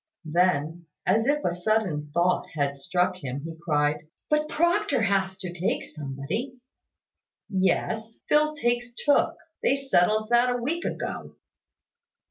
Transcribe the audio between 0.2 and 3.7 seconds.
Then, as if a sudden thought had struck him, he